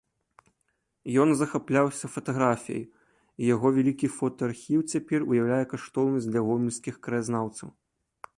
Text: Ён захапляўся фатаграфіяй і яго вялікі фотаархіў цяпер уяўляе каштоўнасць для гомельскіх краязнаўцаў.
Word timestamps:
Ён 1.23 1.29
захапляўся 1.41 2.05
фатаграфіяй 2.13 2.81
і 2.85 3.43
яго 3.53 3.67
вялікі 3.77 4.07
фотаархіў 4.17 4.79
цяпер 4.95 5.19
уяўляе 5.35 5.61
каштоўнасць 5.75 6.31
для 6.33 6.41
гомельскіх 6.49 6.95
краязнаўцаў. 7.07 7.67